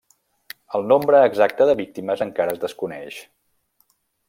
El 0.79 0.87
nombre 0.91 1.19
exacte 1.25 1.67
de 1.71 1.77
víctimes 1.83 2.25
encara 2.27 2.57
es 2.57 2.65
desconeix. 2.65 3.21